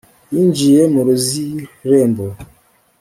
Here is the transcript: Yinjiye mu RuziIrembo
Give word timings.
Yinjiye 0.33 0.81
mu 0.93 1.01
RuziIrembo 1.07 2.27